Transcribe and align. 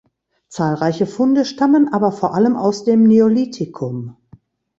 Zahlreiche 0.47 1.05
Funde 1.05 1.45
stammen 1.45 1.93
aber 1.93 2.11
vor 2.11 2.33
allem 2.33 2.55
aus 2.55 2.83
dem 2.85 3.03
Neolithikum. 3.03 4.17